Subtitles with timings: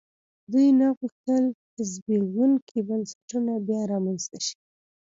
[0.51, 1.43] دوی نه غوښتل
[1.91, 4.55] زبېښونکي بنسټونه بیا رامنځته شي.